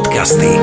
Podcasty. 0.00 0.56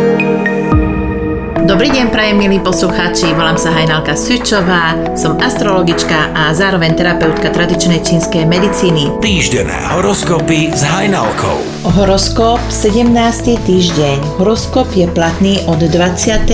Dobrý 1.69 1.94
deň, 1.94 2.10
prajem 2.10 2.41
milí 2.41 2.57
poslucháči, 2.57 3.37
volám 3.37 3.53
sa 3.53 3.69
Hajnalka 3.69 4.17
Sučová, 4.17 4.97
som 5.13 5.38
astrologička 5.38 6.33
a 6.33 6.49
zároveň 6.57 6.97
terapeutka 6.97 7.54
tradičnej 7.54 8.02
čínskej 8.02 8.50
medicíny. 8.50 9.13
Týždené 9.21 9.78
horoskopy 9.94 10.73
s 10.73 10.81
Hajnalkou. 10.81 11.54
Horoskop 11.86 12.58
17. 12.73 13.13
týždeň. 13.62 14.42
Horoskop 14.42 14.89
je 14.97 15.05
platný 15.05 15.62
od 15.69 15.85
25. 15.85 16.50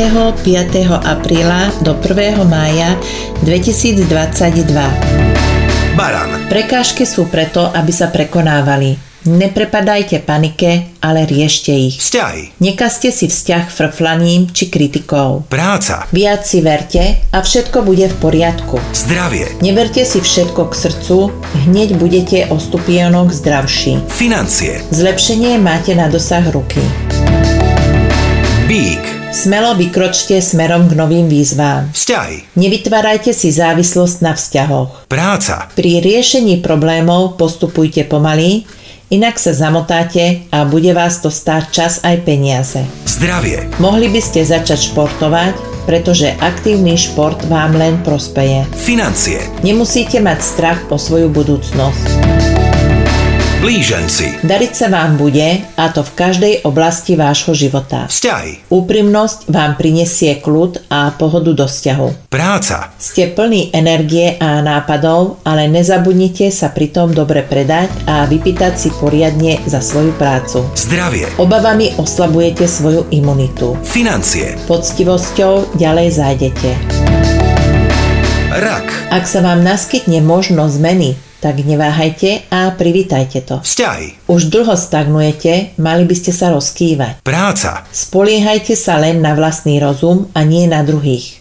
apríla 1.08 1.72
do 1.88 1.96
1. 1.96 2.36
mája 2.52 3.00
2022. 3.48 4.12
Baran, 5.96 6.52
Prekážky 6.52 7.08
sú 7.08 7.32
preto, 7.32 7.64
aby 7.72 7.96
sa 7.96 8.12
prekonávali. 8.12 9.13
Neprepadajte 9.24 10.20
panike, 10.20 10.92
ale 11.00 11.24
riešte 11.24 11.72
ich. 11.72 11.96
vzťahy, 11.96 12.60
Nekazte 12.60 13.08
si 13.08 13.32
vzťah 13.32 13.72
frflaním 13.72 14.52
či 14.52 14.68
kritikou. 14.68 15.48
práca, 15.48 16.12
Viac 16.12 16.44
si 16.44 16.60
verte 16.60 17.24
a 17.32 17.40
všetko 17.40 17.88
bude 17.88 18.12
v 18.12 18.16
poriadku. 18.20 18.84
zdravie, 18.92 19.48
Neberte 19.64 20.04
si 20.04 20.20
všetko 20.20 20.68
k 20.68 20.74
srdcu, 20.76 21.32
hneď 21.64 21.96
budete 21.96 22.52
o 22.52 22.60
stupienok 22.60 23.32
zdravší. 23.32 24.12
financie, 24.12 24.84
Zlepšenie 24.92 25.56
máte 25.56 25.96
na 25.96 26.12
dosah 26.12 26.44
ruky. 26.52 26.84
bík, 28.68 29.04
Smelo 29.34 29.74
vykročte 29.74 30.38
smerom 30.38 30.92
k 30.92 30.94
novým 30.94 31.26
výzvám. 31.26 31.90
vzťahy, 31.90 32.54
Nevytvárajte 32.54 33.32
si 33.32 33.50
závislosť 33.50 34.16
na 34.20 34.36
vzťahoch. 34.36 35.08
práca, 35.08 35.72
Pri 35.74 36.04
riešení 36.04 36.60
problémov 36.60 37.40
postupujte 37.40 38.04
pomaly, 38.04 38.68
inak 39.10 39.40
sa 39.40 39.56
zamotáte 39.56 40.46
a 40.54 40.68
bude 40.68 40.92
vás 40.94 41.20
to 41.20 41.32
stáť 41.32 41.64
čas 41.72 41.94
aj 42.04 42.22
peniaze. 42.24 42.84
zdravie, 43.08 43.68
Mohli 43.80 44.12
by 44.12 44.22
ste 44.22 44.46
začať 44.46 44.94
športovať, 44.94 45.56
pretože 45.90 46.36
aktívny 46.40 46.96
šport 46.96 47.40
vám 47.48 47.76
len 47.76 48.00
prospeje. 48.06 48.68
financie, 48.78 49.42
Nemusíte 49.64 50.20
mať 50.20 50.40
strach 50.44 50.80
o 50.92 51.00
svoju 51.00 51.32
budúcnosť. 51.32 52.43
Blíženci, 53.64 54.44
Dariť 54.44 54.74
sa 54.76 54.92
vám 54.92 55.16
bude, 55.16 55.64
a 55.80 55.88
to 55.88 56.04
v 56.04 56.12
každej 56.14 56.54
oblasti 56.68 57.16
vášho 57.16 57.56
života. 57.56 58.12
vzťahy, 58.12 58.68
Úprimnosť 58.68 59.48
vám 59.48 59.80
prinesie 59.80 60.44
kľud 60.44 60.92
a 60.92 61.16
pohodu 61.16 61.56
do 61.56 61.64
vzťahu. 61.64 62.28
práca, 62.28 62.92
Ste 63.00 63.32
plní 63.32 63.72
energie 63.72 64.36
a 64.36 64.60
nápadov, 64.60 65.40
ale 65.48 65.72
nezabudnite 65.72 66.52
sa 66.52 66.76
pritom 66.76 67.16
dobre 67.16 67.40
predať 67.40 67.88
a 68.04 68.28
vypýtať 68.28 68.74
si 68.76 68.90
poriadne 68.92 69.64
za 69.64 69.80
svoju 69.80 70.12
prácu. 70.20 70.68
zdravie, 70.76 71.32
Obavami 71.40 71.96
oslabujete 71.96 72.68
svoju 72.68 73.08
imunitu. 73.16 73.80
financie, 73.88 74.60
Poctivosťou 74.68 75.80
ďalej 75.80 76.08
zájdete. 76.12 76.70
rak, 78.54 79.03
Ak 79.14 79.30
sa 79.30 79.46
vám 79.46 79.62
naskytne 79.62 80.26
možnosť 80.26 80.74
zmeny, 80.74 81.14
tak 81.38 81.62
neváhajte 81.62 82.50
a 82.50 82.74
privítajte 82.74 83.46
to. 83.46 83.62
vzťahy, 83.62 84.26
Už 84.26 84.50
dlho 84.50 84.74
stagnujete, 84.74 85.78
mali 85.78 86.02
by 86.02 86.16
ste 86.18 86.34
sa 86.34 86.50
rozkývať. 86.50 87.22
práca, 87.22 87.86
Spoliehajte 87.94 88.74
sa 88.74 88.98
len 88.98 89.22
na 89.22 89.38
vlastný 89.38 89.78
rozum 89.78 90.34
a 90.34 90.42
nie 90.42 90.66
na 90.66 90.82
druhých. 90.82 91.38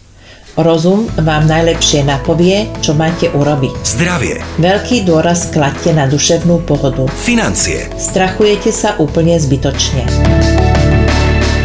Rozum 0.53 1.09
vám 1.17 1.49
najlepšie 1.49 2.05
napovie, 2.05 2.69
čo 2.85 2.93
máte 2.93 3.33
urobiť. 3.33 3.73
zdravie, 3.89 4.37
Veľký 4.61 5.09
dôraz 5.09 5.49
kladte 5.49 5.97
na 5.97 6.05
duševnú 6.05 6.69
pohodu. 6.69 7.09
financie, 7.17 7.89
Strachujete 7.97 8.69
sa 8.69 9.01
úplne 9.01 9.41
zbytočne. 9.41 10.05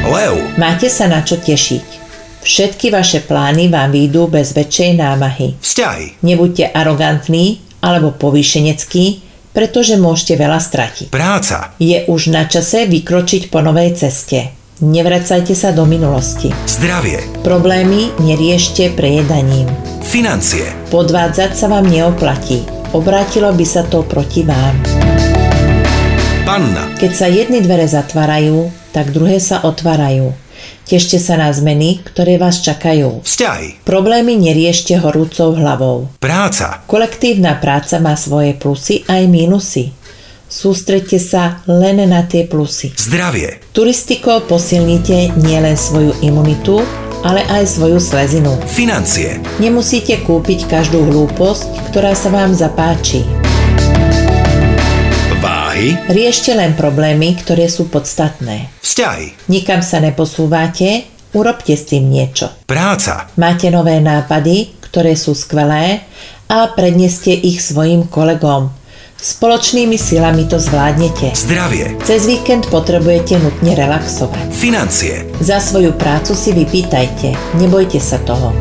lev, 0.07 0.39
Máte 0.55 0.87
sa 0.87 1.11
na 1.11 1.19
čo 1.19 1.35
tešiť. 1.35 2.06
Všetky 2.47 2.95
vaše 2.95 3.19
plány 3.19 3.67
vám 3.67 3.91
výjdu 3.91 4.31
bez 4.31 4.55
väčšej 4.55 4.91
námahy. 4.95 5.59
vzťahy, 5.59 6.23
Nebuďte 6.23 6.71
arogantní 6.71 7.59
alebo 7.83 8.15
povýšeneckí, 8.15 9.19
pretože 9.51 9.99
môžete 9.99 10.39
veľa 10.39 10.55
stratiť. 10.55 11.07
práca, 11.11 11.75
Je 11.75 12.07
už 12.07 12.31
na 12.31 12.47
čase 12.47 12.87
vykročiť 12.87 13.51
po 13.51 13.59
novej 13.59 13.99
ceste. 13.99 14.55
Nevracajte 14.79 15.51
sa 15.51 15.75
do 15.75 15.83
minulosti. 15.83 16.47
zdravie, 16.63 17.19
Problémy 17.43 18.15
neriešte 18.23 18.95
prejedaním. 18.95 19.67
financie, 19.99 20.71
Podvádzať 20.87 21.51
sa 21.51 21.67
vám 21.67 21.83
neoplatí. 21.83 22.63
Obrátilo 22.95 23.51
by 23.51 23.65
sa 23.67 23.83
to 23.83 24.07
proti 24.07 24.47
vám. 24.47 24.71
panna, 26.47 26.95
Keď 26.95 27.11
sa 27.11 27.27
jedny 27.27 27.59
dvere 27.59 27.91
zatvárajú, 27.91 28.71
tak 28.95 29.11
druhé 29.11 29.43
sa 29.43 29.67
otvárajú. 29.67 30.31
Tešte 30.87 31.19
sa 31.19 31.35
na 31.35 31.51
zmeny, 31.51 31.99
ktoré 32.03 32.39
vás 32.39 32.63
čakajú. 32.63 33.19
vzťahy, 33.23 33.83
Problémy 33.83 34.39
neriešte 34.39 34.95
horúcou 34.95 35.51
hlavou. 35.55 36.07
práca, 36.19 36.83
Kolektívna 36.87 37.59
práca 37.59 37.99
má 37.99 38.15
svoje 38.15 38.55
plusy 38.55 39.03
aj 39.07 39.27
mínusy. 39.27 39.91
Sústredte 40.47 41.19
sa 41.19 41.59
len 41.67 41.99
na 42.07 42.23
tie 42.23 42.47
plusy. 42.47 42.95
zdravie, 42.95 43.59
Turistikou 43.75 44.47
posilnite 44.47 45.35
nielen 45.35 45.75
svoju 45.75 46.15
imunitu, 46.23 46.79
ale 47.27 47.43
aj 47.51 47.67
svoju 47.67 47.99
slezinu. 47.99 48.55
financie, 48.63 49.43
Nemusíte 49.59 50.23
kúpiť 50.23 50.71
každú 50.71 51.03
hlúposť, 51.03 51.91
ktorá 51.91 52.15
sa 52.15 52.31
vám 52.31 52.55
zapáči. 52.55 53.46
Váhy, 55.77 55.93
Riešte 56.09 56.57
len 56.57 56.73
problémy, 56.73 57.37
ktoré 57.37 57.69
sú 57.69 57.85
podstatné. 57.87 58.73
vzťahy, 58.81 59.47
Nikam 59.47 59.85
sa 59.85 60.01
neposúvate, 60.01 61.05
urobte 61.37 61.77
s 61.77 61.85
tým 61.85 62.09
niečo. 62.09 62.49
práca, 62.65 63.29
Máte 63.37 63.69
nové 63.69 64.01
nápady, 64.01 64.73
ktoré 64.81 65.13
sú 65.13 65.37
skvelé 65.37 66.01
a 66.49 66.71
predneste 66.73 67.29
ich 67.29 67.61
svojim 67.61 68.09
kolegom. 68.09 68.73
Spoločnými 69.17 69.97
silami 69.97 70.45
to 70.45 70.57
zvládnete. 70.57 71.33
zdravie, 71.33 71.97
Cez 72.05 72.25
víkend 72.25 72.69
potrebujete 72.69 73.37
nutne 73.37 73.73
relaxovať. 73.73 74.53
financie, 74.53 75.25
Za 75.41 75.57
svoju 75.57 75.93
prácu 75.93 76.33
si 76.33 76.53
vypýtajte, 76.53 77.57
nebojte 77.57 77.97
sa 77.97 78.17
toho. 78.21 78.53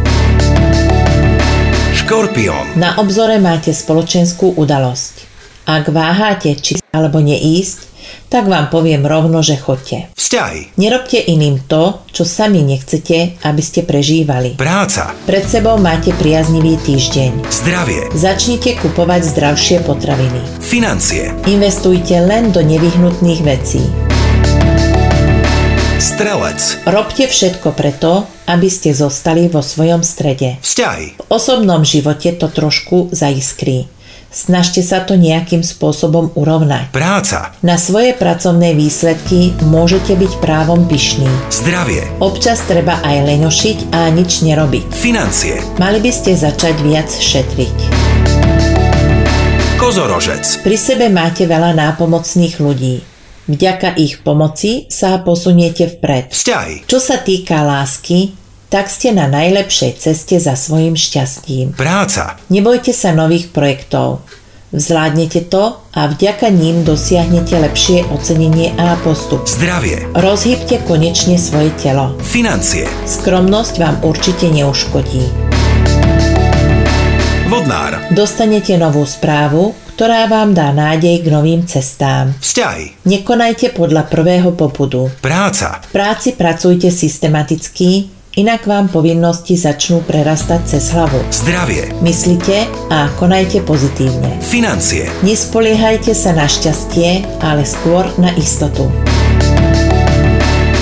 škorpión, 1.96 2.76
Na 2.76 2.96
obzore 2.96 3.36
máte 3.36 3.72
spoločenskú 3.72 4.56
udalosť. 4.56 5.15
Ak 5.66 5.90
váháte, 5.90 6.54
či 6.54 6.78
alebo 6.94 7.18
neísť, 7.18 7.90
tak 8.30 8.46
vám 8.46 8.70
poviem 8.70 9.02
rovno, 9.02 9.42
že 9.42 9.58
chodte. 9.58 10.06
vzťahy, 10.14 10.78
Nerobte 10.78 11.18
iným 11.18 11.58
to, 11.66 12.06
čo 12.06 12.22
sami 12.22 12.62
nechcete, 12.62 13.34
aby 13.42 13.58
ste 13.58 13.82
prežívali. 13.82 14.54
práca, 14.54 15.10
Pred 15.26 15.42
sebou 15.42 15.74
máte 15.76 16.14
priaznivý 16.14 16.78
týždeň. 16.80 17.50
zdravie, 17.50 18.14
Začnite 18.14 18.78
kupovať 18.78 19.26
zdravšie 19.26 19.76
potraviny. 19.82 20.38
financie, 20.62 21.34
Investujte 21.44 22.14
len 22.16 22.54
do 22.54 22.62
nevyhnutných 22.62 23.42
vecí. 23.42 23.82
strelec, 25.98 26.62
Robte 26.86 27.26
všetko 27.26 27.74
preto, 27.74 28.22
aby 28.46 28.70
ste 28.70 28.94
zostali 28.94 29.48
vo 29.48 29.58
svojom 29.60 30.06
strede. 30.06 30.62
vzťahy, 30.62 31.18
V 31.18 31.22
osobnom 31.26 31.82
živote 31.82 32.30
to 32.32 32.46
trošku 32.46 33.10
zaiskrí. 33.10 33.90
Snažte 34.28 34.82
sa 34.82 35.00
to 35.00 35.16
nejakým 35.16 35.62
spôsobom 35.62 36.28
urovnať. 36.36 36.92
práca, 36.92 37.56
Na 37.64 37.80
svoje 37.80 38.12
pracovné 38.12 38.74
výsledky 38.74 39.56
môžete 39.64 40.12
byť 40.12 40.32
právom 40.38 40.84
pyšní. 40.84 41.28
zdravie, 41.48 42.04
Občas 42.20 42.60
treba 42.68 43.00
aj 43.00 43.24
leňošiť 43.24 43.78
a 43.94 44.10
nič 44.12 44.44
nerobiť. 44.44 44.84
financie, 44.92 45.62
Mali 45.78 45.98
by 45.98 46.10
ste 46.12 46.36
začať 46.36 46.74
viac 46.84 47.08
šetriť. 47.08 47.76
kozorožec, 49.78 50.44
Pri 50.60 50.76
sebe 50.76 51.06
máte 51.08 51.46
veľa 51.46 51.72
nápomocných 51.72 52.60
ľudí. 52.60 52.96
Vďaka 53.46 53.94
ich 53.94 54.26
pomoci 54.26 54.90
sa 54.90 55.22
posuniete 55.22 55.86
vpred. 55.86 56.34
vzťahy, 56.34 56.74
Čo 56.90 56.98
sa 56.98 57.22
týka 57.22 57.62
lásky, 57.62 58.34
tak 58.68 58.86
ste 58.86 59.10
na 59.10 59.26
najlepšej 59.26 59.92
ceste 59.96 60.36
za 60.36 60.54
svojim 60.54 60.94
šťastím. 60.94 61.72
práca, 61.72 62.36
Nebojte 62.48 62.90
sa 62.90 63.10
nových 63.10 63.50
projektov. 63.50 64.26
Vzládnete 64.66 65.46
to 65.46 65.78
a 65.94 66.06
vďaka 66.06 66.50
ním 66.50 66.82
dosiahnete 66.82 67.54
lepšie 67.56 68.02
ocenenie 68.10 68.74
a 68.74 68.98
postup. 69.00 69.46
zdravie, 69.46 70.10
Rozhybte 70.12 70.82
konečne 70.82 71.38
svoje 71.38 71.70
telo. 71.76 72.18
financie, 72.20 72.84
Skromnosť 73.06 73.74
vám 73.78 73.96
určite 74.02 74.50
neuškodí. 74.50 75.22
vodnár, 77.46 78.10
Dostanete 78.10 78.74
novú 78.74 79.06
správu, 79.06 79.70
ktorá 79.94 80.26
vám 80.26 80.52
dá 80.52 80.74
nádej 80.74 81.22
k 81.22 81.30
novým 81.30 81.62
cestám. 81.64 82.34
vzťahy, 82.36 83.06
Nekonajte 83.06 83.70
podľa 83.70 84.02
prvého 84.04 84.52
popudu. 84.52 85.08
práca, 85.22 85.80
V 85.88 85.94
práci 85.94 86.34
pracujte 86.34 86.90
systematicky, 86.90 88.10
inak 88.36 88.68
vám 88.68 88.92
povinnosti 88.92 89.56
začnú 89.56 90.04
prerastať 90.04 90.60
cez 90.68 90.92
hlavu. 90.92 91.24
zdravie, 91.32 91.88
Myslite 92.04 92.68
a 92.92 93.08
konajte 93.16 93.64
pozitívne. 93.64 94.38
financie, 94.44 95.08
Nespoliehajte 95.24 96.12
sa 96.12 96.36
na 96.36 96.44
šťastie, 96.44 97.40
ale 97.40 97.64
skôr 97.64 98.04
na 98.20 98.30
istotu. 98.36 98.92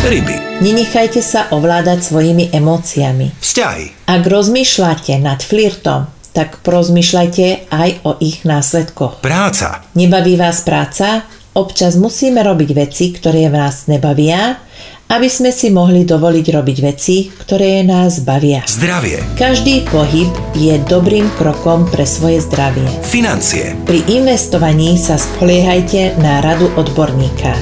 Ryby. 0.04 0.36
Nenechajte 0.60 1.22
sa 1.24 1.48
ovládať 1.50 2.04
svojimi 2.04 2.52
emóciami. 2.52 3.32
Vzťahy. 3.40 4.06
Ak 4.06 4.22
rozmýšľate 4.26 5.16
nad 5.18 5.40
flirtom, 5.40 6.06
tak 6.34 6.60
porozmýšľajte 6.66 7.70
aj 7.70 7.90
o 8.04 8.18
ich 8.20 8.42
následkoch. 8.42 9.22
Práca. 9.22 9.86
Nebaví 9.94 10.34
vás 10.36 10.60
práca? 10.66 11.24
Občas 11.54 11.94
musíme 11.94 12.42
robiť 12.42 12.70
veci, 12.74 13.14
ktoré 13.14 13.46
vás 13.46 13.86
nebavia, 13.86 14.58
aby 15.06 15.30
sme 15.30 15.54
si 15.54 15.70
mohli 15.70 16.02
dovoliť 16.02 16.46
robiť 16.50 16.78
veci, 16.82 17.30
ktoré 17.30 17.86
nás 17.86 18.26
bavia. 18.26 18.66
Zdravie. 18.66 19.22
Každý 19.38 19.86
pohyb 19.86 20.34
je 20.58 20.74
dobrým 20.90 21.30
krokom 21.38 21.86
pre 21.86 22.10
svoje 22.10 22.42
zdravie. 22.42 22.90
Financie. 23.06 23.78
Pri 23.86 24.02
investovaní 24.10 24.98
sa 24.98 25.14
spoliehajte 25.14 26.18
na 26.18 26.42
radu 26.42 26.74
odborníka. 26.74 27.54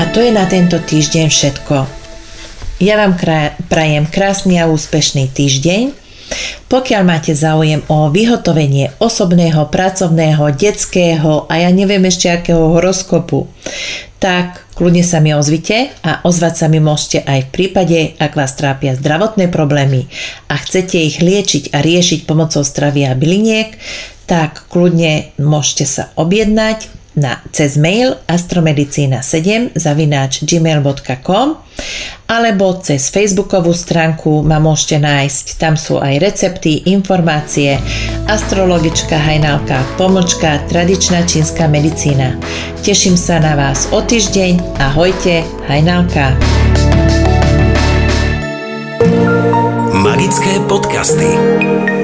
A 0.00 0.08
to 0.08 0.24
je 0.24 0.32
na 0.32 0.48
tento 0.48 0.80
týždeň 0.80 1.28
všetko. 1.28 1.84
Ja 2.80 2.96
vám 2.96 3.20
prajem 3.68 4.08
krásny 4.08 4.56
a 4.56 4.72
úspešný 4.72 5.28
týždeň. 5.36 6.07
Pokiaľ 6.68 7.02
máte 7.08 7.32
záujem 7.32 7.80
o 7.88 8.12
vyhotovenie 8.12 8.92
osobného, 9.00 9.72
pracovného, 9.72 10.52
detského 10.52 11.48
a 11.48 11.64
ja 11.64 11.72
neviem 11.72 12.04
ešte 12.04 12.28
akého 12.28 12.76
horoskopu, 12.76 13.48
tak 14.20 14.68
kľudne 14.76 15.00
sa 15.00 15.24
mi 15.24 15.32
ozvite 15.32 15.88
a 16.04 16.20
ozvať 16.28 16.54
sa 16.60 16.66
mi 16.68 16.76
môžete 16.76 17.24
aj 17.24 17.48
v 17.48 17.52
prípade, 17.56 17.98
ak 18.20 18.36
vás 18.36 18.52
trápia 18.52 18.92
zdravotné 19.00 19.48
problémy 19.48 20.12
a 20.52 20.60
chcete 20.60 21.00
ich 21.00 21.24
liečiť 21.24 21.72
a 21.72 21.80
riešiť 21.80 22.28
pomocou 22.28 22.60
stravy 22.60 23.08
a 23.08 23.16
byliniek, 23.16 23.72
tak 24.28 24.68
kľudne 24.68 25.32
môžete 25.40 25.88
sa 25.88 26.12
objednať 26.20 26.97
na, 27.18 27.42
cez 27.50 27.74
mail 27.74 28.14
astromedicina7 28.30 29.74
zavináč 29.74 30.46
gmail.com 30.46 31.58
alebo 32.28 32.76
cez 32.84 33.08
facebookovú 33.08 33.72
stránku 33.72 34.44
ma 34.44 34.60
môžete 34.60 35.00
nájsť. 35.00 35.46
Tam 35.56 35.74
sú 35.80 35.96
aj 35.96 36.20
recepty, 36.20 36.84
informácie, 36.92 37.80
astrologička 38.28 39.16
Hajnalka, 39.16 39.80
pomočka, 39.96 40.60
tradičná 40.68 41.24
čínska 41.24 41.66
medicína. 41.66 42.36
Teším 42.84 43.16
sa 43.16 43.40
na 43.40 43.56
vás 43.56 43.88
o 43.90 44.04
týždeň. 44.04 44.78
Ahojte, 44.78 45.42
Hajnalka. 45.66 46.36
Magické 49.98 50.60
podcasty. 50.68 51.97